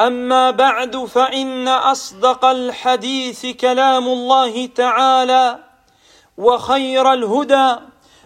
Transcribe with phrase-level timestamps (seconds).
[0.00, 5.58] أما بعد فإن أصدق الحديث كلام الله تعالى
[6.38, 7.76] وخير الهدى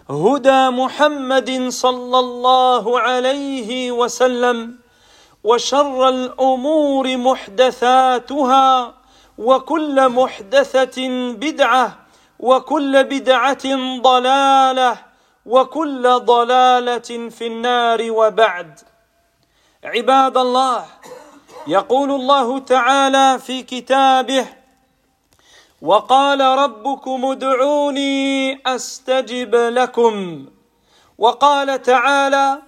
[0.09, 4.75] هدى محمد صلى الله عليه وسلم
[5.43, 8.93] وشر الأمور محدثاتها
[9.37, 11.97] وكل محدثة بدعة
[12.39, 13.65] وكل بدعة
[14.01, 14.97] ضلالة
[15.45, 18.79] وكل ضلالة في النار وبعد.
[19.83, 20.85] عباد الله
[21.67, 24.45] يقول الله تعالى في كتابه
[25.81, 30.45] وقال ربكم ادعوني أستجب لكم.
[31.17, 32.61] وقال تعالى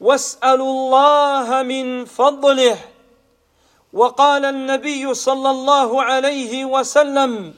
[0.00, 2.78] واسألوا الله من فضله.
[3.92, 7.54] وقال النبي صلى الله عليه وسلم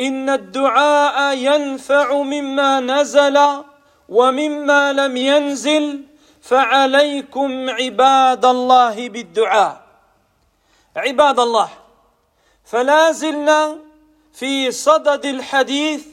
[0.00, 3.38] إن الدعاء ينفع مما نزل
[4.08, 6.02] ومما لم ينزل
[6.42, 9.91] فعليكم عباد الله بالدعاء.
[10.96, 11.68] عباد الله
[12.64, 13.78] فلا زلنا
[14.32, 16.06] في صدد الحديث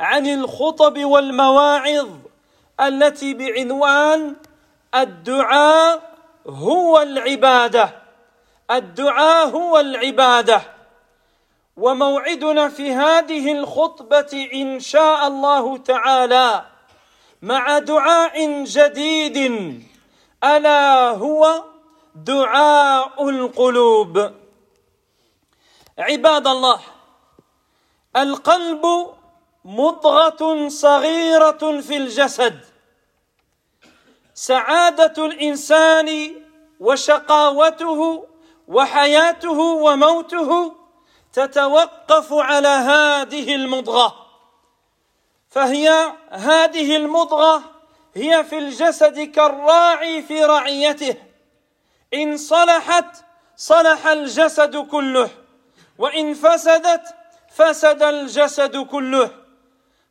[0.00, 2.08] عن الخطب والمواعظ
[2.80, 4.36] التي بعنوان
[4.94, 8.02] الدعاء هو العبادة.
[8.70, 10.62] الدعاء هو العبادة.
[11.76, 16.64] وموعدنا في هذه الخطبة إن شاء الله تعالى
[17.42, 19.36] مع دعاء جديد
[20.44, 21.64] ألا هو
[22.24, 24.32] دعاء القلوب.
[25.98, 26.80] عباد الله
[28.16, 29.14] القلب
[29.64, 32.60] مضغة صغيرة في الجسد.
[34.34, 36.34] سعادة الإنسان
[36.80, 38.26] وشقاوته
[38.68, 40.74] وحياته وموته
[41.32, 44.26] تتوقف على هذه المضغة.
[45.50, 47.62] فهي هذه المضغة
[48.14, 51.27] هي في الجسد كالراعي في رعيته.
[52.14, 53.16] إن صلحت
[53.56, 55.30] صلح الجسد كله.
[55.98, 57.02] وإن فسدت
[57.54, 59.30] فسد الجسد كله.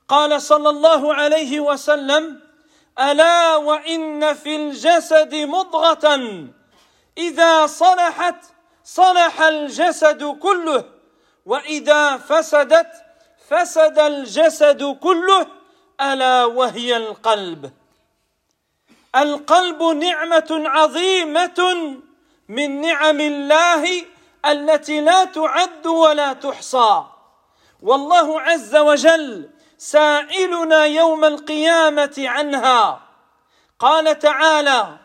[0.08, 2.40] قال صلى الله عليه وسلم
[3.00, 6.06] ألا وإن في الجسد مضغة.
[7.18, 8.46] إذا صلحت
[8.84, 10.84] صلح الجسد كله.
[11.46, 12.92] وإذا فسدت
[13.50, 15.48] فسد الجسد كله.
[16.02, 17.72] ألا وهي القلب.
[19.16, 21.94] القلب نعمة عظيمة
[22.50, 24.06] من نعم الله
[24.46, 27.04] التي لا تعد ولا تحصى.
[27.82, 33.02] والله عز وجل سائلنا يوم القيامة عنها.
[33.80, 34.98] قال تعالى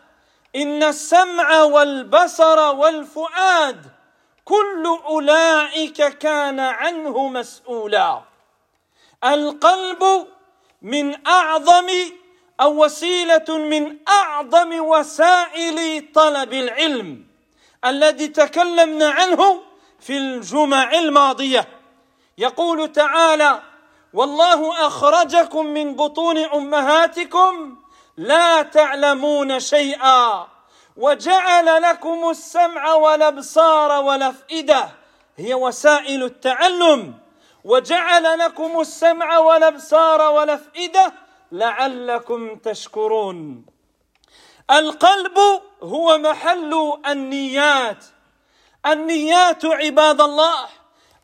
[0.55, 3.85] إن السمع والبصر والفؤاد
[4.45, 8.21] كل أولئك كان عنه مسؤولا.
[9.23, 10.27] القلب
[10.81, 11.89] من أعظم
[12.61, 17.25] أو وسيلة من أعظم وسائل طلب العلم
[17.85, 19.61] الذي تكلمنا عنه
[19.99, 21.67] في الجمع الماضية.
[22.37, 23.61] يقول تعالى
[24.13, 27.77] والله أخرجكم من بطون أمهاتكم
[28.17, 30.47] لا تعلمون شيئا
[30.97, 34.89] وجعل لكم السمع والأبصار والأفئدة
[35.37, 37.13] هي وسائل التعلم.
[37.63, 41.13] وجعل لكم السمع والأبصار والأفئدة
[41.53, 43.65] لعلكم تشكرون.
[44.71, 45.37] القلب
[45.83, 48.05] هو محل النيات.
[48.85, 50.65] النيات عباد الله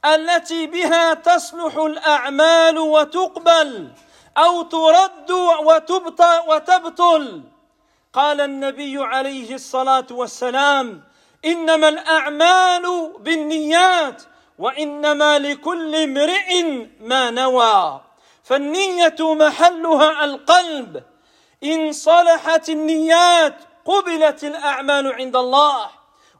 [0.05, 3.91] التي بها تصلح الأعمال وتقبل
[4.37, 5.31] أو ترد
[6.47, 7.43] وتبطل.
[8.13, 11.03] قال النبي عليه الصلاة والسلام
[11.45, 14.23] إنما الأعمال بالنيات
[14.59, 16.63] وإنما لكل امرئ
[16.99, 18.08] ما نوى.
[18.43, 21.03] فالنيه محلها القلب
[21.63, 23.55] ان صلحت النيات
[23.85, 25.89] قبلت الاعمال عند الله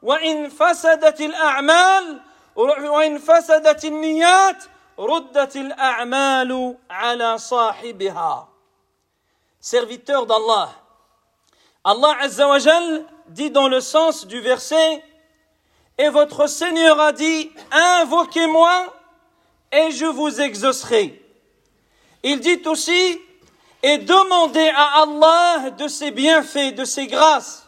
[0.02, 2.20] وان فسدت الاعمال
[2.56, 4.64] وان فسدت النيات
[4.98, 8.50] ردت الاعمال على صاحبها
[9.60, 10.70] serviteur d'Allah.
[11.84, 15.04] Allah Azzawajal dit dans le sens du verset,
[15.98, 18.86] et votre Seigneur a dit, invoquez-moi
[19.70, 21.19] et je vous exaucerai.
[22.22, 23.20] Il dit aussi,
[23.82, 27.66] et demandez à Allah de ses bienfaits, de ses grâces.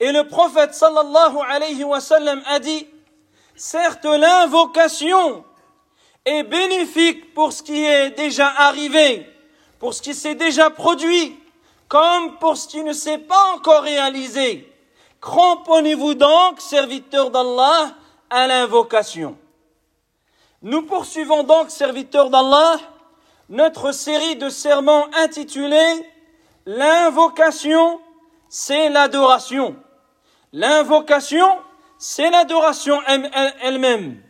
[0.00, 2.86] Et le prophète sallallahu alayhi wa sallam a dit,
[3.54, 5.44] certes l'invocation
[6.24, 9.26] est bénéfique pour ce qui est déjà arrivé,
[9.78, 11.38] pour ce qui s'est déjà produit,
[11.88, 14.68] comme pour ce qui ne s'est pas encore réalisé.
[15.20, 17.94] Cramponnez-vous donc, serviteurs d'Allah,
[18.28, 19.38] à l'invocation.
[20.62, 22.78] Nous poursuivons donc, serviteurs d'Allah,
[23.52, 26.08] notre série de sermons intitulée
[26.64, 28.00] L'invocation,
[28.48, 29.76] c'est l'adoration.
[30.52, 31.46] L'invocation,
[31.98, 33.00] c'est l'adoration
[33.60, 34.22] elle-même.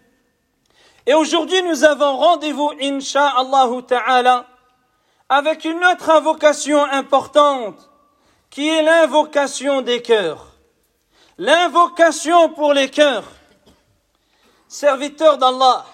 [1.07, 4.47] Et aujourd'hui, nous avons rendez-vous, insha'Allah ta'ala,
[5.29, 7.91] avec une autre invocation importante,
[8.51, 10.47] qui est l'invocation des cœurs.
[11.39, 13.31] L'invocation pour les cœurs.
[14.69, 15.85] Serviteurs d'Allah,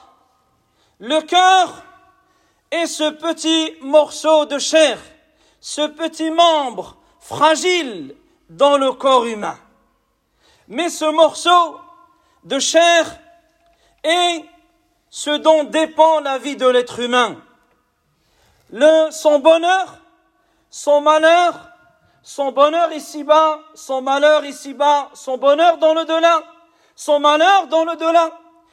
[1.00, 1.82] le cœur
[2.70, 4.98] est ce petit morceau de chair,
[5.60, 8.14] ce petit membre fragile
[8.50, 9.58] dans le corps humain.
[10.68, 11.80] Mais ce morceau
[12.44, 13.18] de chair
[14.02, 14.44] est
[15.10, 17.36] ce dont dépend la vie de l'être humain.
[18.70, 19.96] Le, son bonheur,
[20.68, 21.54] son malheur,
[22.22, 26.42] son bonheur ici-bas, son malheur ici-bas, son bonheur dans le delà,
[26.94, 28.30] son malheur dans le delà,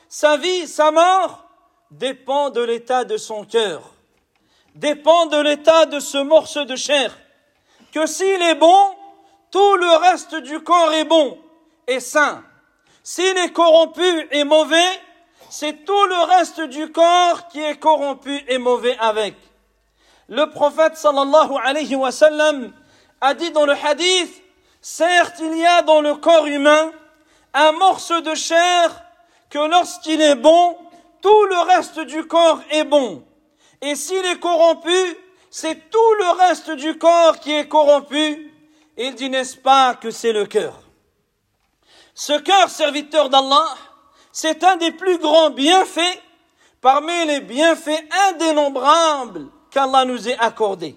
[0.09, 1.44] sa vie, sa mort,
[1.91, 3.81] dépend de l'état de son cœur,
[4.75, 7.17] dépend de l'état de ce morceau de chair,
[7.91, 8.77] que s'il est bon,
[9.51, 11.37] tout le reste du corps est bon
[11.87, 12.43] et sain.
[13.03, 14.99] S'il est corrompu et mauvais,
[15.49, 19.35] c'est tout le reste du corps qui est corrompu et mauvais avec.
[20.27, 22.73] Le prophète sallallahu alayhi wa sallam
[23.21, 24.43] a dit dans le hadith,
[24.81, 26.91] certes il y a dans le corps humain
[27.53, 29.03] un morceau de chair
[29.49, 30.77] que lorsqu'il est bon,
[31.25, 33.25] tout le reste du corps est bon.
[33.81, 35.17] Et s'il est corrompu,
[35.49, 38.53] c'est tout le reste du corps qui est corrompu.
[38.95, 40.79] Il dit, n'est-ce pas, que c'est le cœur?
[42.13, 43.75] Ce cœur serviteur d'Allah,
[44.31, 46.21] c'est un des plus grands bienfaits
[46.79, 50.95] parmi les bienfaits indénombrables qu'Allah nous ait accordés.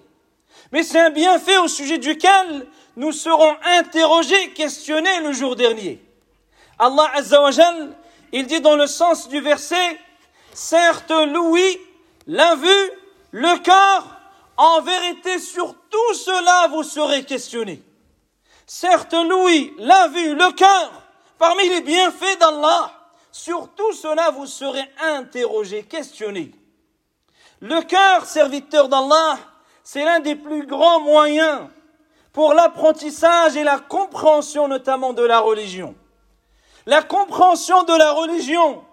[0.71, 2.67] Mais c'est un bienfait au sujet duquel
[2.97, 5.99] nous serons interrogés, questionnés le jour dernier.
[6.77, 7.13] Allah
[8.31, 9.97] il dit dans le sens du verset,
[10.61, 11.79] Certes, Louis
[12.27, 12.91] l'a vu,
[13.31, 14.03] le cœur,
[14.57, 17.81] en vérité, sur tout cela vous serez questionné.
[18.67, 20.91] Certes, Louis l'a vu, le cœur,
[21.37, 22.91] parmi les bienfaits d'Allah,
[23.31, 26.51] sur tout cela vous serez interrogé, questionné.
[27.61, 29.39] Le cœur, serviteur d'Allah,
[29.81, 31.69] c'est l'un des plus grands moyens
[32.33, 35.95] pour l'apprentissage et la compréhension notamment de la religion.
[36.85, 38.83] La compréhension de la religion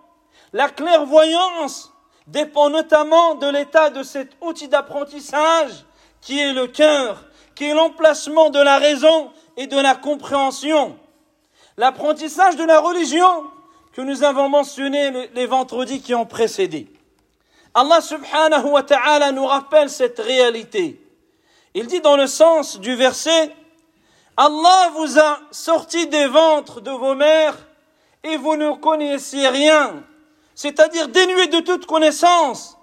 [0.56, 1.92] la clairvoyance
[2.26, 5.84] dépend notamment de l'état de cet outil d'apprentissage
[6.22, 10.98] qui est le cœur, qui est l'emplacement de la raison et de la compréhension.
[11.76, 13.44] L'apprentissage de la religion
[13.92, 16.90] que nous avons mentionné les vendredis qui ont précédé.
[17.74, 20.98] Allah subhanahu wa ta'ala nous rappelle cette réalité.
[21.74, 23.54] Il dit dans le sens du verset,
[24.38, 27.58] Allah vous a sorti des ventres de vos mères
[28.24, 30.02] et vous ne connaissiez rien
[30.56, 32.76] c'est-à-dire dénué de toute connaissance.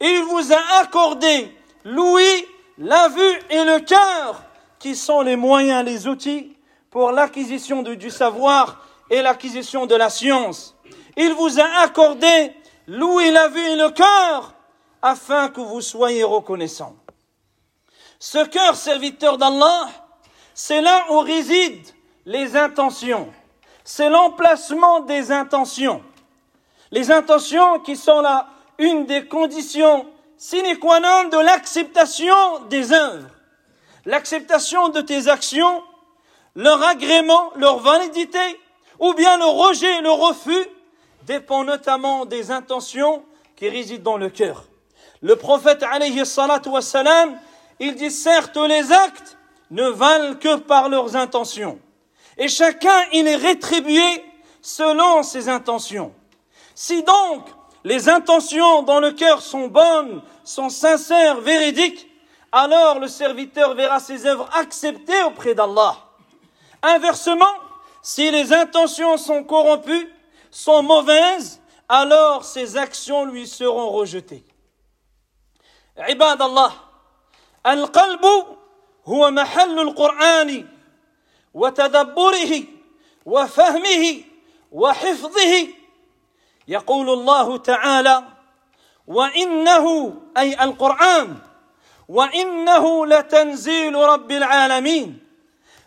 [0.00, 4.42] Et il vous a accordé l'ouïe, la vue et le cœur,
[4.80, 6.54] qui sont les moyens, les outils
[6.90, 10.76] pour l'acquisition du savoir et l'acquisition de la science.
[11.16, 12.52] Il vous a accordé
[12.88, 14.52] l'ouïe, la vue et le cœur,
[15.00, 16.96] afin que vous soyez reconnaissants.
[18.18, 19.88] Ce cœur serviteur d'Allah,
[20.52, 21.92] c'est là où résident
[22.26, 23.28] les intentions.
[23.84, 26.02] C'est l'emplacement des intentions.
[26.94, 28.46] Les intentions qui sont là,
[28.78, 33.26] une des conditions sine qua non de l'acceptation des œuvres.
[34.04, 35.82] L'acceptation de tes actions,
[36.54, 38.38] leur agrément, leur validité,
[39.00, 40.68] ou bien le rejet, le refus,
[41.26, 43.24] dépend notamment des intentions
[43.56, 44.62] qui résident dans le cœur.
[45.20, 47.36] Le prophète alayhi salatu wassalam,
[47.80, 49.36] il dit certes les actes
[49.72, 51.80] ne valent que par leurs intentions.
[52.38, 54.04] Et chacun il est rétribué
[54.62, 56.14] selon ses intentions.
[56.75, 57.47] Si donc
[57.83, 62.07] les intentions dans le cœur sont bonnes, sont sincères, véridiques,
[62.51, 65.97] alors le serviteur verra ses œuvres acceptées auprès d'Allah.
[66.81, 67.45] Inversement,
[68.01, 70.09] si les intentions sont corrompues,
[70.51, 74.43] sont mauvaises, alors ses actions lui seront rejetées.
[76.07, 76.71] Ibad Allah,
[77.65, 78.25] القلب
[79.05, 80.67] هو محل القرآن
[81.53, 82.63] وتدبره
[83.25, 84.21] وفهمه
[84.71, 85.67] وحفظه
[86.68, 88.24] يقول الله تعالى
[89.06, 91.36] وإنه أي القرآن
[92.08, 95.18] وإنه لتنزيل رب العالمين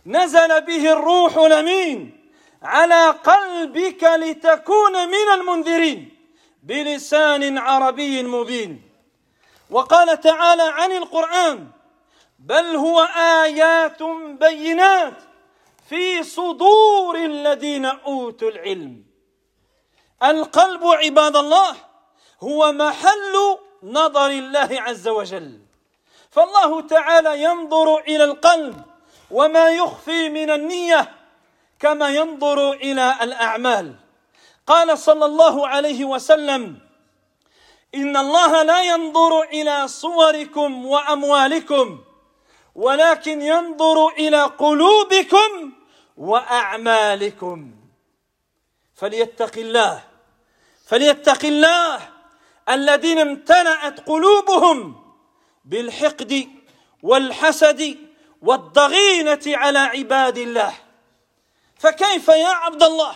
[0.06, 2.18] نزل به الروح الأمين
[2.64, 6.18] على قلبك لتكون من المنذرين
[6.64, 8.82] بلسان عربي مبين.
[9.70, 11.68] وقال تعالى عن القرآن
[12.40, 13.00] بل هو
[13.44, 14.04] آيات
[14.40, 15.14] بينات
[15.90, 19.07] في صدور الذين أوتوا العلم.
[20.24, 21.76] القلب عباد الله
[22.44, 25.60] هو محل نظر الله عز وجل.
[26.32, 28.76] فالله تعالى ينظر إلى القلب
[29.32, 31.16] وما يخفي من النية
[31.80, 33.96] كما ينظر إلى الأعمال.
[34.68, 36.80] قال صلى الله عليه وسلم
[37.96, 42.00] إن الله لا ينظر إلى صوركم وأموالكم
[42.76, 45.72] ولكن ينظر إلى قلوبكم
[46.18, 47.72] وأعمالكم.
[48.98, 50.04] فليتق الله
[50.86, 52.10] فليتق الله
[52.70, 54.96] الذين امتلأت قلوبهم
[55.66, 56.50] بالحقد
[57.04, 57.98] والحسد
[58.42, 60.74] والضغينة على عباد الله.
[61.80, 63.16] فكيف يا عبد الله؟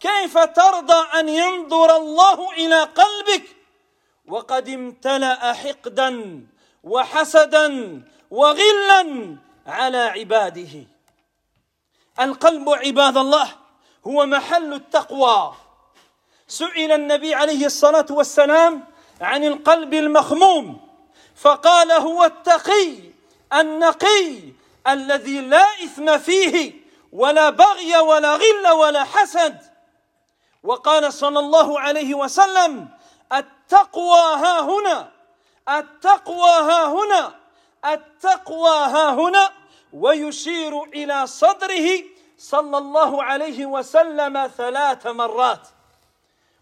[0.00, 3.56] كيف ترضى أن ينظر الله إلى قلبك؟
[4.26, 6.40] وقد امتلأ حقدا
[6.84, 7.68] وحسدا
[8.30, 10.86] وغلا على عباده.
[12.20, 13.61] القلب عباد الله
[14.06, 15.54] هو محل التقوى.
[16.48, 18.84] سئل النبي عليه الصلاة والسلام
[19.20, 20.80] عن القلب المخموم
[21.36, 22.96] فقال هو التقي
[23.52, 24.38] النقي
[24.86, 26.82] الذي لا إثم فيه
[27.12, 29.72] ولا بغي ولا غل ولا حسد.
[30.62, 32.88] وقال صلى الله عليه وسلم
[33.32, 35.10] التقوى ها هنا
[35.68, 37.34] التقوى ها هنا
[37.84, 39.52] التقوى ها هنا
[39.92, 42.11] ويشير إلى صدره
[42.42, 45.68] صلى الله عليه وسلم ثلاث مرات.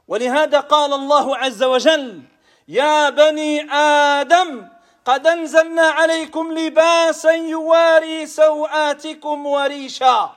[0.08, 2.22] ولهذا قال الله عز وجل
[2.68, 4.68] يا بني آدم
[5.04, 10.36] قد أنزلنا عليكم لباسا يواري سوآتكم وريشا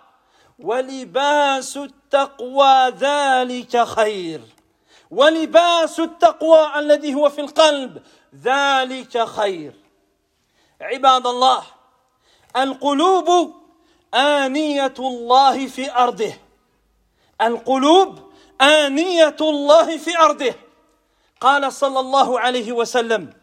[0.60, 4.42] ولباس التقوى ذلك خير
[5.12, 8.04] ولباس التقوى الذي هو في القلب
[8.44, 9.74] ذلك خير.
[10.82, 11.64] عباد الله
[12.56, 13.63] القلوب
[14.14, 16.34] آنية الله في أرضه.
[17.42, 18.20] القلوب
[18.62, 20.54] آنية الله في أرضه.
[21.42, 23.34] قال صلى الله عليه وسلم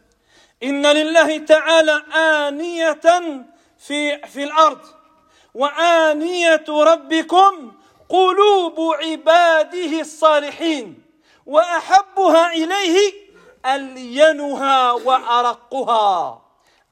[0.62, 3.00] إن لله تعالى آنية
[3.78, 4.78] في في الأرض
[5.54, 7.72] وآنية ربكم
[8.08, 11.02] قلوب عباده الصالحين
[11.46, 13.12] وأحبها إليه
[13.66, 16.42] ألينها وأرقها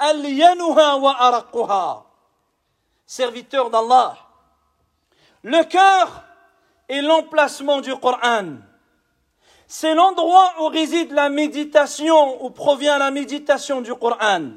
[0.03, 2.08] ألينها وأرقها.
[3.09, 4.17] Serviteur d'Allah
[5.43, 6.23] le cœur
[6.89, 8.59] est l'emplacement du Coran
[9.71, 14.53] c'est l'endroit où réside la méditation, où provient la méditation du Coran,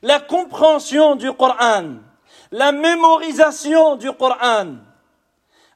[0.00, 1.96] la compréhension du Coran,
[2.50, 4.76] la mémorisation du Coran.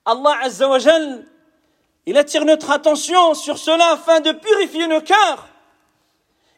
[0.06, 1.26] Allah Azza wa Jal,
[2.06, 5.46] il attire notre attention sur cela afin de purifier nos cœurs.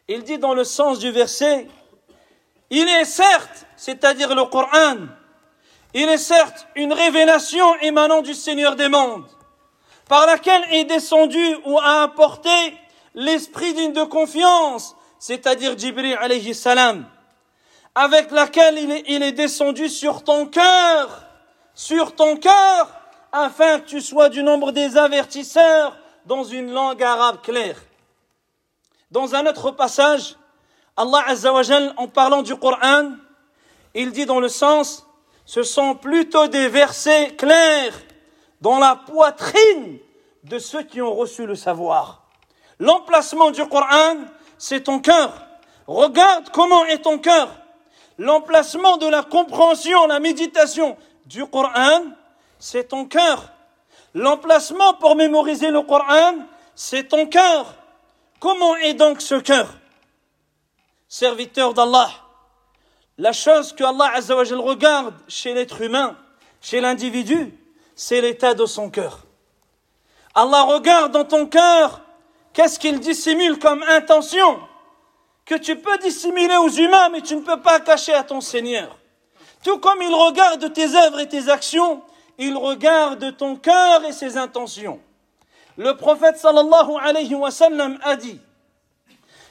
[0.07, 1.67] Il dit dans le sens du verset,
[2.69, 5.07] il est certes, c'est-à-dire le Coran,
[5.95, 9.25] il est certes une révélation émanant du Seigneur des mondes
[10.09, 12.49] par laquelle est descendu ou a apporté
[13.15, 17.05] l'esprit digne de confiance, c'est-à-dire Jibril alayhi salam,
[17.95, 21.23] avec laquelle il est, il est descendu sur ton cœur,
[21.73, 22.87] sur ton cœur,
[23.31, 27.77] afin que tu sois du nombre des avertisseurs dans une langue arabe claire.
[29.11, 30.35] Dans un autre passage,
[30.97, 33.11] Allah Azza wa Jal, en parlant du Coran,
[33.93, 35.05] il dit dans le sens,
[35.45, 37.93] ce sont plutôt des versets clairs
[38.61, 39.99] dans la poitrine
[40.43, 42.23] de ceux qui ont reçu le savoir.
[42.79, 44.15] L'emplacement du Coran,
[44.57, 45.33] c'est ton cœur.
[45.87, 47.49] Regarde comment est ton cœur.
[48.17, 52.01] L'emplacement de la compréhension, la méditation du Coran,
[52.59, 53.51] c'est ton cœur.
[54.13, 56.35] L'emplacement pour mémoriser le Coran,
[56.73, 57.75] c'est ton cœur.
[58.39, 59.67] Comment est donc ce cœur?
[61.07, 62.09] Serviteur d'Allah,
[63.17, 64.13] la chose que Allah
[64.61, 66.17] regarde chez l'être humain,
[66.61, 67.53] chez l'individu,
[67.95, 69.19] c'est l'état de son cœur.
[70.33, 72.01] Allah regarde dans ton cœur
[72.53, 74.59] qu'est-ce qu'il dissimule comme intention
[75.45, 78.97] que tu peux dissimuler aux humains mais tu ne peux pas cacher à ton Seigneur.
[79.63, 82.01] Tout comme il regarde tes œuvres et tes actions,
[82.37, 84.99] il regarde ton cœur et ses intentions.
[85.77, 88.39] Le prophète sallallahu alayhi wa sallam a dit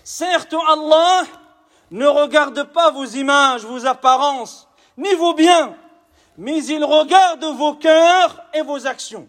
[0.02, 1.22] Certes Allah
[1.94, 5.76] ne regarde pas vos images, vos apparences, ni vos biens,
[6.36, 9.28] mais il regarde vos cœurs et vos actions.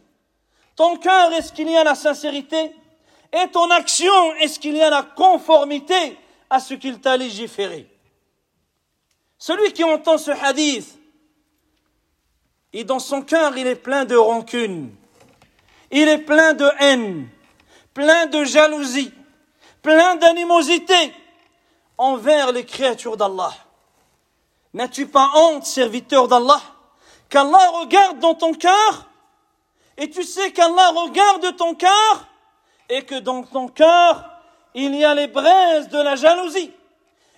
[0.76, 2.72] Ton cœur, est-ce qu'il y a la sincérité
[3.32, 6.18] Et ton action, est-ce qu'il y a la conformité
[6.50, 7.88] à ce qu'il t'a légiféré
[9.38, 10.98] Celui qui entend ce hadith,
[12.74, 14.90] et dans son cœur, il est plein de rancune,
[15.92, 17.30] il est plein de haine,
[17.94, 19.14] plein de jalousie,
[19.84, 21.14] plein d'animosité
[21.98, 23.54] envers les créatures d'Allah.
[24.74, 26.62] N'as-tu pas honte, serviteur d'Allah,
[27.30, 29.10] qu'Allah regarde dans ton cœur
[29.98, 32.28] et tu sais qu'Allah regarde ton cœur
[32.90, 34.30] et que dans ton cœur,
[34.74, 36.72] il y a les braises de la jalousie,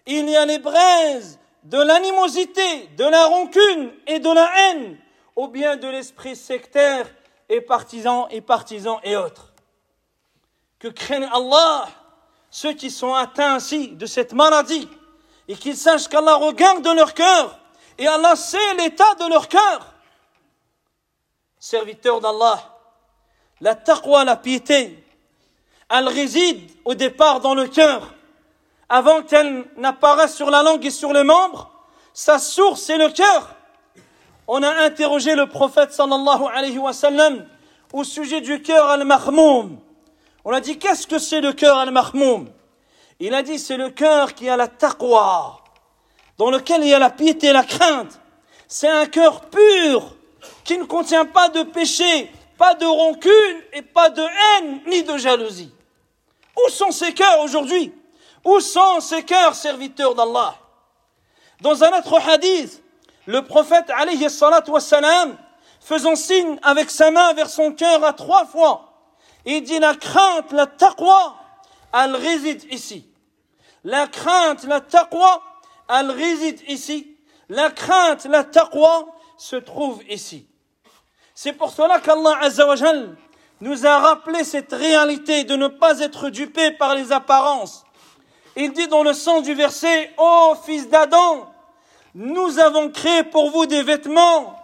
[0.06, 4.98] il y a les braises de l'animosité, de la rancune et de la haine,
[5.36, 7.08] ou bien de l'esprit sectaire
[7.50, 9.54] et partisan et partisan et autres.
[10.80, 11.88] Que craignent Allah
[12.50, 14.88] ceux qui sont atteints ainsi de cette maladie
[15.48, 17.60] et qu'ils sachent qu'Allah regarde leur cœur
[17.98, 19.94] et Allah sait l'état de leur cœur.
[21.60, 22.60] Serviteurs d'Allah,
[23.62, 25.04] la taqwa, la piété,
[25.90, 28.14] elle réside au départ dans le cœur.
[28.90, 31.72] Avant qu'elle n'apparaisse sur la langue et sur les membres,
[32.14, 33.56] sa source c'est le cœur.
[34.48, 37.46] On a interrogé le prophète sallallahu alayhi wa sallam
[37.92, 39.80] au sujet du cœur al-mahmoum.
[40.50, 42.50] On a dit qu'est-ce que c'est le cœur al-mahmoum?
[43.20, 45.58] Il a dit c'est le cœur qui a la taqwa,
[46.38, 48.18] dans lequel il y a la piété et la crainte.
[48.66, 50.16] C'est un cœur pur
[50.64, 55.18] qui ne contient pas de péché, pas de rancune et pas de haine ni de
[55.18, 55.74] jalousie.
[56.56, 57.94] Où sont ces cœurs aujourd'hui?
[58.46, 60.56] Où sont ces cœurs serviteurs d'Allah?
[61.60, 62.82] Dans un autre hadith,
[63.26, 64.28] le prophète alayhi
[65.82, 68.87] faisant signe avec sa main vers son cœur à trois fois,
[69.50, 71.36] il dit la crainte, la taqwa,
[71.94, 73.10] elle réside ici.
[73.86, 75.42] La crainte, la taqwa,
[75.88, 77.16] elle réside ici.
[77.48, 79.06] La crainte, la taqwa
[79.38, 80.46] se trouve ici.
[81.34, 83.16] C'est pour cela qu'Allah Azzawajal
[83.62, 87.86] nous a rappelé cette réalité de ne pas être dupé par les apparences.
[88.58, 91.50] Il dit dans le sens du verset, Ô fils d'Adam,
[92.14, 94.60] nous avons créé pour vous des vêtements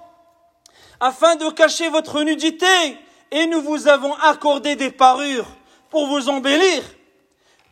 [1.00, 2.98] afin de cacher votre nudité
[3.34, 5.48] et nous vous avons accordé des parures
[5.90, 6.84] pour vous embellir.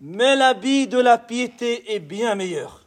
[0.01, 2.81] Mais l'habit de la piété est bien meilleur.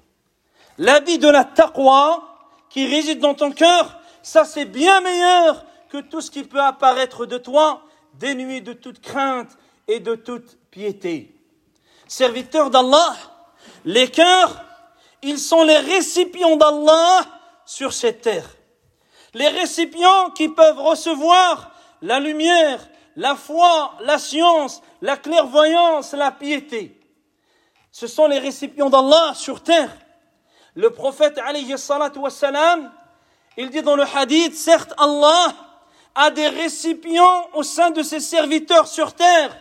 [0.76, 2.36] L'habit de la taqwa
[2.68, 7.26] qui réside dans ton cœur, ça c'est bien meilleur que tout ce qui peut apparaître
[7.26, 7.82] de toi,
[8.14, 9.56] dénué de toute crainte
[9.86, 11.32] et de toute piété.
[12.08, 13.14] Serviteurs d'Allah,
[13.84, 14.64] les cœurs,
[15.22, 17.20] ils sont les récipients d'Allah
[17.64, 18.48] sur cette terre.
[19.32, 21.70] Les récipients qui peuvent recevoir
[22.04, 22.86] la lumière,
[23.16, 27.00] la foi, la science, la clairvoyance, la piété.
[27.90, 29.90] Ce sont les récipients d'Allah sur terre.
[30.74, 32.92] Le prophète alayhi salatu wassalam,
[33.56, 35.54] il dit dans le hadith, certes Allah
[36.14, 39.56] a des récipients au sein de ses serviteurs sur terre.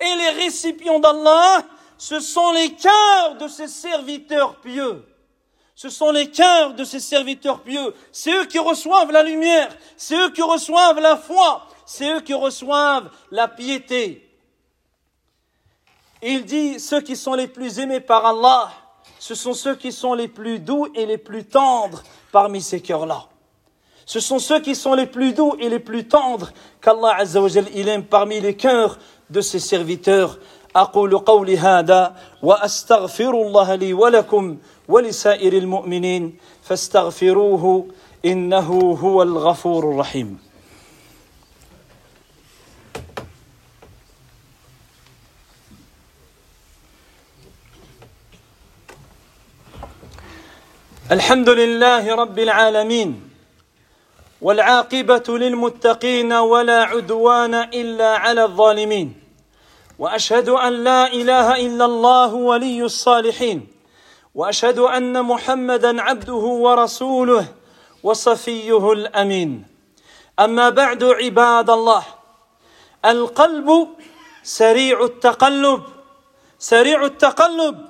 [0.00, 1.64] Et les récipients d'Allah,
[1.98, 5.04] ce sont les cœurs de ses serviteurs pieux
[5.75, 7.93] Ce sont les cœurs de ses serviteurs pieux.
[8.11, 9.75] C'est eux qui reçoivent la lumière.
[9.97, 11.65] C'est eux qui reçoivent la foi.
[11.85, 14.29] C'est eux qui reçoivent la piété.
[16.21, 18.71] Il dit, ceux qui sont les plus aimés par Allah,
[19.17, 23.25] ce sont ceux qui sont les plus doux et les plus tendres parmi ces cœurs-là.
[24.05, 27.49] Ce sont ceux qui sont les plus doux et les plus tendres qu'Allah Azza wa
[27.73, 30.37] il aime parmi les cœurs de ses serviteurs.
[30.75, 34.57] أقول قولي هذا وأستغفر الله لي ولكم
[34.88, 37.86] ولسائر المؤمنين فاستغفروه
[38.24, 40.38] إنه هو الغفور الرحيم.
[51.12, 53.30] الحمد لله رب العالمين
[54.42, 59.14] والعاقبة للمتقين ولا عدوان إلا على الظالمين
[59.98, 63.75] وأشهد أن لا إله إلا الله ولي الصالحين
[64.36, 67.46] وأشهد أن محمدا عبده ورسوله
[68.02, 69.64] وصفيه الأمين.
[70.40, 72.02] أما بعد عباد الله
[73.04, 73.88] القلب
[74.42, 75.82] سريع التقلب
[76.58, 77.86] سريع التقلب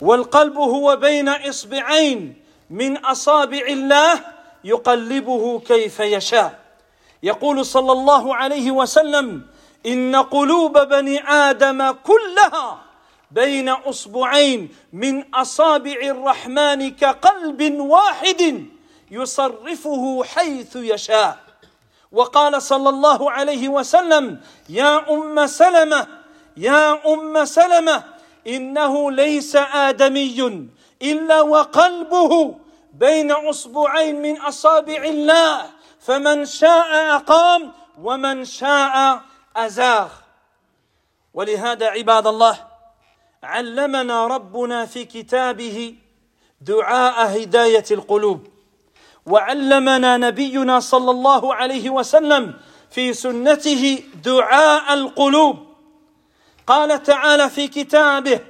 [0.00, 4.20] والقلب هو بين إصبعين من أصابع الله
[4.64, 6.58] يقلبه كيف يشاء.
[7.22, 9.42] يقول صلى الله عليه وسلم
[9.86, 12.87] إن قلوب بني آدم كلها
[13.30, 18.66] بين اصبعين من أصابع الرحمن كقلب واحد
[19.10, 21.38] يصرفه حيث يشاء.
[22.12, 26.06] وقال صلى الله عليه وسلم يا أم سلمة
[26.56, 28.04] يا أم سلمة
[28.46, 30.68] إنه ليس آدمي
[31.02, 32.58] إلا وقلبه
[32.94, 39.20] بين أصبعين من أصابع الله فمن شاء أقام ومن شاء
[39.56, 40.08] أزاغ.
[41.34, 42.67] ولهذا عباد الله
[43.42, 45.94] علمنا ربنا في كتابه
[46.60, 48.46] دعاء هداية القلوب.
[49.26, 52.54] وعلمنا نبينا صلى الله عليه وسلم
[52.90, 55.66] في سنته دعاء القلوب.
[56.66, 58.40] قال تعالى في كتابه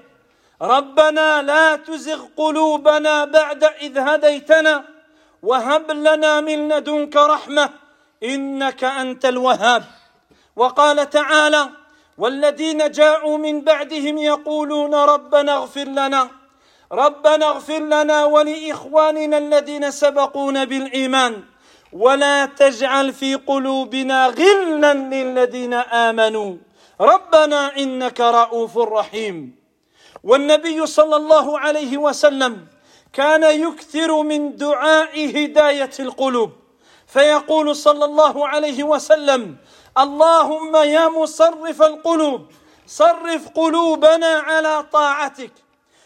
[0.62, 4.85] ربنا لا تزغ قلوبنا بعد إذ هديتنا
[5.42, 7.70] وهب لنا من لدنك رحمة
[8.22, 9.85] إنك أنت الوهاب.
[10.57, 11.68] وقال تعالى
[12.18, 16.28] والذين جاءوا من بعدهم يقولون ربنا اغفر لنا
[16.92, 21.42] ربنا اغفر لنا ولإخواننا الذين سبقونا بالإيمان.
[21.92, 26.57] ولا تجعل في قلوبنا غلا للذين آمنوا.
[27.00, 29.57] ربنا إنك رؤوف رحيم.
[30.24, 32.66] والنبي صلى الله عليه وسلم
[33.12, 36.50] كان يكثر من دعاء هداية القلوب.
[37.07, 39.57] فيقول صلى الله عليه وسلم
[39.98, 42.46] اللهم يا مصرف القلوب
[42.87, 45.52] صرف قلوبنا على طاعتك.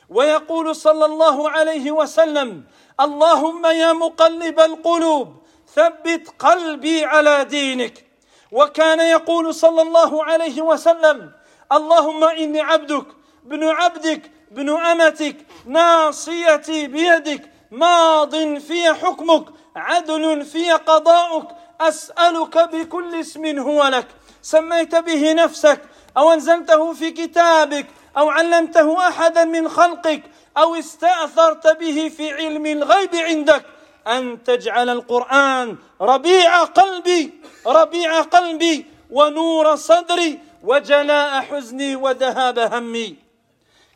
[0.09, 2.65] ويقول صلى الله عليه وسلم
[3.01, 5.29] اللهم يا مقلب القلوب
[5.75, 8.07] ثبت قلبي على دينك.
[8.53, 11.33] وكان يقول صلى الله عليه وسلم
[11.73, 13.07] اللهم إني عبدك
[13.47, 19.45] ابن عبدك ابن أمتك ناصيتي بيدك ماض في حكمك
[19.77, 21.49] عدل في قضاؤك
[21.81, 24.07] أسألك بكل اسم هو لك.
[24.43, 25.81] سميت به نفسك
[26.17, 30.23] أو أنزلته في كتابك أو علمته أحدا من خلقك
[30.57, 33.65] أو استأثرت به في علم الغيب عندك.
[34.07, 43.17] أن تجعل القرآن ربيع قلبي ربيع قلبي ونور صدري وجلاء حزني وذهاب همي.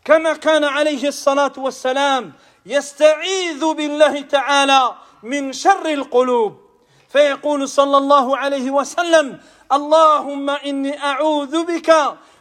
[0.05, 2.33] كما كان عليه الصلاة والسلام
[2.67, 6.66] يستعيذ بالله تعالى من شر القلوب.
[7.17, 9.41] فيقول صلى الله عليه وسلم
[9.73, 11.91] اللهم إني أعوذ بك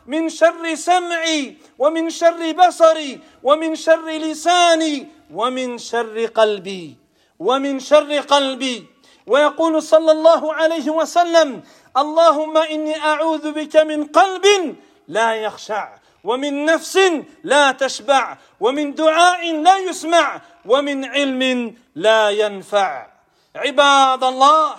[0.08, 6.96] من شر سمعي ومن شر بصري ومن شر لساني ومن شر قلبي
[7.40, 8.86] ومن شر قلبي.
[9.28, 11.64] ويقول صلى الله عليه وسلم
[11.98, 14.76] اللهم إني أعوذ بك من قلب
[15.08, 15.88] لا يخشع
[16.24, 17.00] ومن نفس
[17.44, 23.15] لا تشبع ومن دعاء لا يسمع ومن علم لا ينفع.
[23.56, 24.76] عباد الله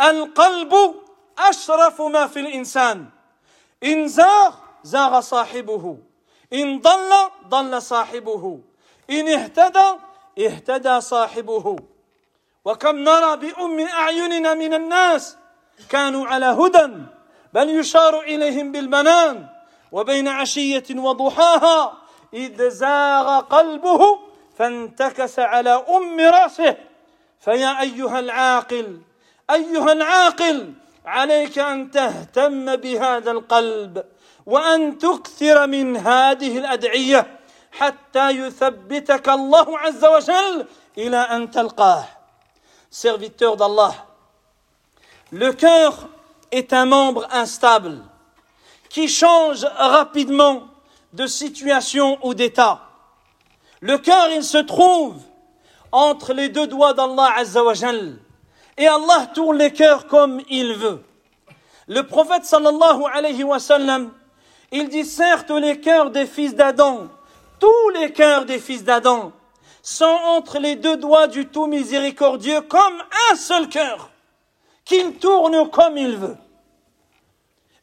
[0.00, 0.74] القلب
[1.38, 3.06] أشرف ما في الإنسان.
[3.84, 5.98] إن زاغ زاغ صاحبه.
[6.52, 7.12] إن ضل
[7.48, 8.60] ضل صاحبه.
[9.10, 9.98] إن اهتدى
[10.38, 11.76] اهتدى صاحبه.
[12.64, 15.36] وكم نرى بأم أعيننا من الناس
[15.88, 16.92] كانوا على هدى
[17.52, 19.46] بل يشار إليهم بالبنان.
[19.92, 21.92] وبين عشية وضحاها
[22.34, 24.18] إذ زاغ قلبه
[24.58, 26.76] فانتكس على أم رأسه.
[27.40, 29.00] فيا ايها العاقل
[29.50, 30.74] ايها العاقل
[31.06, 34.04] عليك ان تهتم بهذا القلب
[34.46, 37.40] وان تكثر من هذه الادعيه
[37.72, 40.66] حتى يثبتك الله عز وجل
[40.98, 42.04] إلى ان تلقاه
[42.90, 43.94] serviteur d'Allah
[45.32, 46.08] le cœur
[46.52, 47.98] est un membre instable
[48.88, 50.68] qui change rapidement
[51.12, 52.80] de situation ou d'état
[53.80, 55.16] le cœur il se trouve
[55.94, 58.16] entre les deux doigts d'Allah Azzawajal.
[58.76, 61.00] Et Allah tourne les cœurs comme il veut.
[61.86, 64.10] Le prophète sallallahu alayhi wa sallam,
[64.72, 67.06] il dit certes les cœurs des fils d'Adam,
[67.60, 69.30] tous les cœurs des fils d'Adam
[69.82, 74.10] sont entre les deux doigts du tout miséricordieux comme un seul cœur,
[74.84, 76.36] qu'il tourne comme il veut.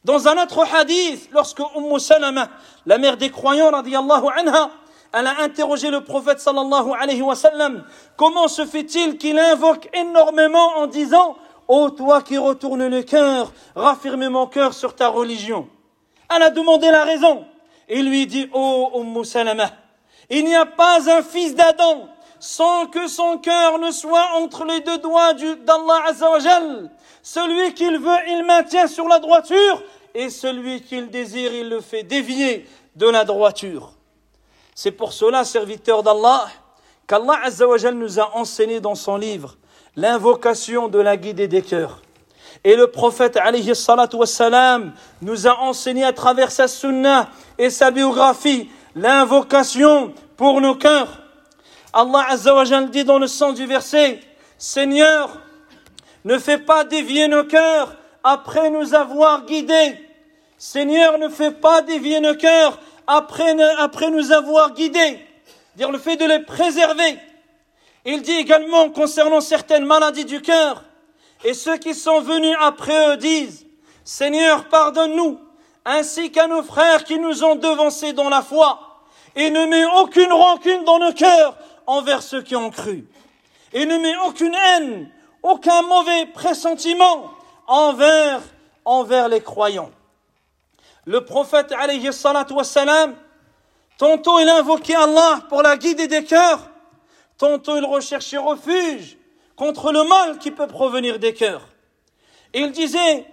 [0.04, 2.48] Dans un autre hadith, lorsque Umm Salama,
[2.84, 4.70] la mère des croyants, radiallahu anha,
[5.12, 7.84] elle a interrogé le prophète sallallahu alayhi wa sallam,
[8.16, 11.36] comment se fait-il qu'il invoque énormément en disant,
[11.68, 15.68] Ô toi qui retournes le cœur, raffirme mon cœur sur ta religion.
[16.34, 17.44] Elle a demandé la raison.
[17.88, 19.70] Il lui dit, Ô Umm Salama,
[20.28, 22.08] il n'y a pas un fils d'Adam
[22.42, 26.90] sans que son cœur ne soit entre les deux doigts d'Allah Azzawajal.
[27.22, 29.80] Celui qu'il veut, il maintient sur la droiture,
[30.12, 33.92] et celui qu'il désire, il le fait dévier de la droiture.
[34.74, 36.46] C'est pour cela, serviteur d'Allah,
[37.06, 39.56] qu'Allah Azzawajal nous a enseigné dans son livre
[39.96, 42.00] l'invocation de la guidée des cœurs.
[42.64, 47.90] Et le prophète alayhi salatu wassalam nous a enseigné à travers sa sunnah et sa
[47.90, 51.22] biographie l'invocation pour nos cœurs.
[51.92, 54.20] Allah Azzawajal dit dans le sens du verset,
[54.56, 55.38] Seigneur,
[56.24, 59.98] ne fais pas dévier nos cœurs après nous avoir guidés.
[60.56, 62.78] Seigneur, ne fais pas dévier nos cœurs
[63.16, 65.18] après, nous avoir guidés.
[65.76, 67.18] dire le fait de les préserver.
[68.04, 70.82] Il dit également concernant certaines maladies du cœur,
[71.44, 73.66] et ceux qui sont venus après eux disent,
[74.04, 75.38] Seigneur, pardonne-nous,
[75.84, 79.02] ainsi qu'à nos frères qui nous ont devancés dans la foi,
[79.36, 83.06] et ne mets aucune rancune dans nos cœurs envers ceux qui ont cru,
[83.72, 85.10] et ne mets aucune haine,
[85.42, 87.30] aucun mauvais pressentiment
[87.66, 88.40] envers,
[88.84, 89.90] envers les croyants.
[91.04, 93.16] Le prophète, alayhi salatu wassalam,
[93.98, 96.60] tantôt il invoquait Allah pour la guider des cœurs,
[97.38, 99.16] tantôt il recherchait refuge
[99.56, 101.66] contre le mal qui peut provenir des cœurs.
[102.54, 103.26] Et il disait,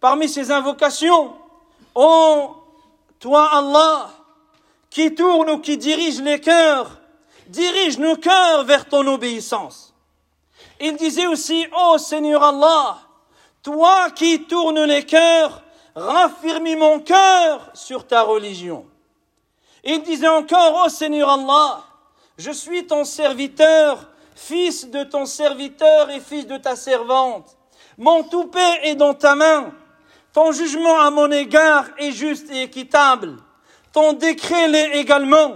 [0.00, 1.34] parmi ses invocations,
[1.94, 2.56] Oh,
[3.18, 4.10] toi Allah,
[4.88, 6.98] qui tourne ou qui dirige les cœurs,
[7.48, 9.92] dirige nos cœurs vers ton obéissance.
[10.80, 12.98] Il disait aussi, oh Seigneur Allah,
[13.62, 15.62] toi qui tournes les cœurs,
[16.00, 18.86] raffermis mon cœur sur ta religion.
[19.84, 21.82] Il disait encore, oh Seigneur Allah,
[22.38, 27.56] je suis ton serviteur, fils de ton serviteur et fils de ta servante.
[27.98, 29.72] Mon toupet est dans ta main.
[30.32, 33.36] Ton jugement à mon égard est juste et équitable.
[33.92, 35.54] Ton décret l'est également.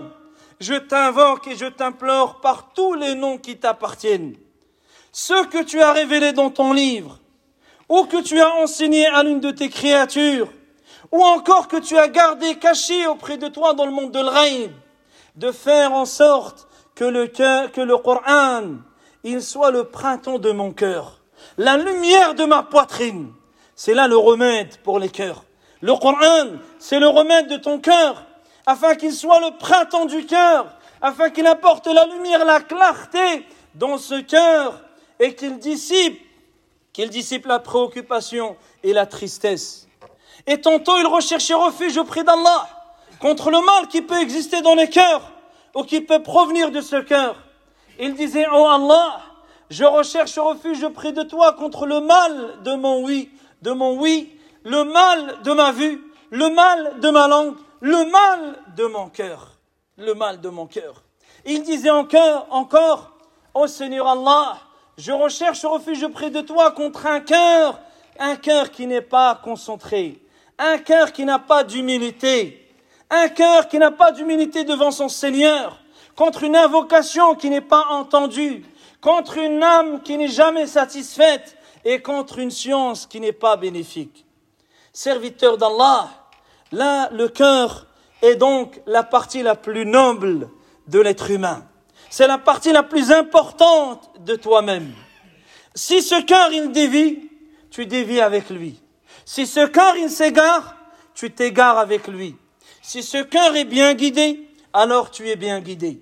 [0.61, 4.37] Je t'invoque et je t'implore par tous les noms qui t'appartiennent.
[5.13, 7.19] Ceux que tu as révélés dans ton livre,
[7.89, 10.49] ou que tu as enseigné à l'une de tes créatures,
[11.13, 14.73] ou encore que tu as gardé caché auprès de toi dans le monde de l'Raïb,
[15.37, 18.77] de faire en sorte que le, que le Coran,
[19.23, 21.21] il soit le printemps de mon cœur,
[21.59, 23.33] la lumière de ma poitrine,
[23.77, 25.45] c'est là le remède pour les cœurs.
[25.81, 28.25] Le Coran, c'est le remède de ton cœur,
[28.67, 30.67] afin qu'il soit le printemps du cœur,
[31.03, 34.81] afin qu'il apporte la lumière, la clarté dans ce cœur,
[35.21, 36.19] et qu'il dissipe,
[36.95, 39.87] qu'il dissipe la préoccupation et la tristesse?
[40.47, 42.67] Et tantôt il recherchait refuge auprès d'Allah
[43.21, 45.31] contre le mal qui peut exister dans les cœurs
[45.75, 47.37] ou qui peut provenir de ce cœur.
[47.99, 49.21] Il disait, oh Allah,
[49.69, 53.31] je recherche refuge auprès de toi contre le mal de mon oui
[53.65, 58.59] de mon oui, le mal de ma vue, le mal de ma langue, le mal
[58.77, 59.53] de mon cœur.
[59.97, 61.03] Le mal de mon cœur.
[61.47, 63.13] Il disait encore, encore,
[63.55, 64.59] ô Seigneur Allah,
[64.97, 67.81] je recherche refuge auprès de toi contre un cœur,
[68.19, 70.21] un cœur qui n'est pas concentré,
[70.59, 72.69] un cœur qui n'a pas d'humilité,
[73.11, 75.79] un cœur qui n'a pas d'humilité devant son Seigneur,
[76.17, 78.65] contre une invocation qui n'est pas entendue,
[79.01, 84.25] contre une âme qui n'est jamais satisfaite, et contre une science qui n'est pas bénéfique.
[84.93, 86.09] Serviteur d'Allah,
[86.73, 87.87] là, le cœur
[88.23, 90.49] est donc la partie la plus noble
[90.89, 91.67] de l'être humain.
[92.17, 94.93] C'est la partie la plus importante de toi-même.
[95.75, 97.29] Si ce cœur il dévie,
[97.73, 98.81] tu dévis avec lui.
[99.25, 100.77] Si ce cœur il s'égare,
[101.17, 102.37] tu t'égares avec lui.
[102.83, 106.01] Si ce cœur est bien guidé, alors tu es bien guidé.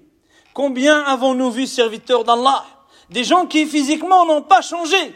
[0.52, 2.62] Combien avons-nous vu serviteurs d'Allah?
[3.08, 5.14] Des gens qui physiquement n'ont pas changé,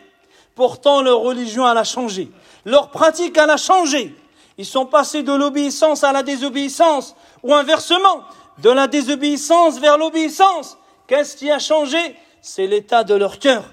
[0.54, 2.30] Pourtant, leur religion, elle a changé.
[2.64, 4.16] Leur pratique, elle a changé.
[4.56, 8.22] Ils sont passés de l'obéissance à la désobéissance, ou inversement,
[8.62, 10.78] de la désobéissance vers l'obéissance.
[11.06, 11.98] Qu'est-ce qui a changé?
[12.40, 13.64] C'est l'état de leur cœur.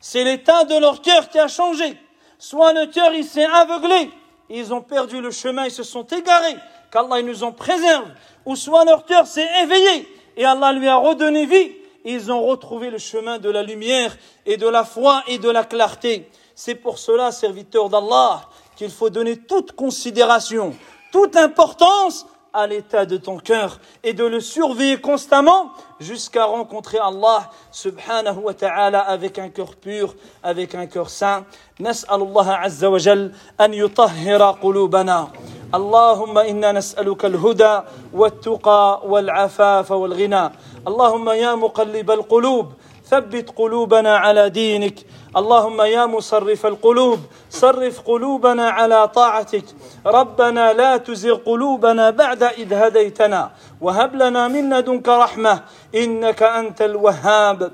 [0.00, 1.96] C'est l'état de leur cœur qui a changé.
[2.38, 4.10] Soit le cœur, il s'est aveuglé,
[4.48, 6.56] ils ont perdu le chemin, ils se sont égarés,
[6.92, 8.08] qu'Allah nous en préserve.
[8.46, 11.72] Ou soit leur cœur s'est éveillé, et Allah lui a redonné vie,
[12.04, 15.64] ils ont retrouvé le chemin de la lumière et de la foi et de la
[15.64, 16.30] clarté.
[16.54, 18.42] C'est pour cela, serviteur d'Allah,
[18.76, 20.76] qu'il faut donner toute considération,
[21.10, 27.49] toute importance à l'état de ton cœur et de le surveiller constamment jusqu'à rencontrer Allah
[27.71, 31.45] subhanahu wa ta'ala avec un cœur pur, avec un cœur saint.
[31.79, 35.27] نسأل الله عز وجل أن يطهر قلوبنا
[35.75, 37.79] اللهم إنا نسألك الهدى
[38.13, 40.49] والتقى والعفاف والغنى
[40.87, 42.73] اللهم يا مقلب القلوب
[43.05, 45.05] ثبت قلوبنا على دينك
[45.38, 47.18] اللهم يا مصرف القلوب
[47.50, 49.64] صرف قلوبنا على طاعتك.
[50.06, 53.50] ربنا لا تزغ قلوبنا بعد إذ هديتنا.
[53.80, 55.62] وهب لنا من لدنك رحمة
[55.94, 57.72] إنك أنت الوهاب.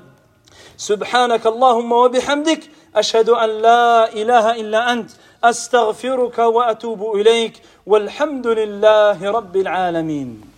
[0.77, 2.61] سبحانك اللهم وبحمدك
[2.95, 5.11] أشهد أن لا إله إلا أنت
[5.43, 10.54] أستغفرك وأتوب إليك والحمد لله رب العالمين.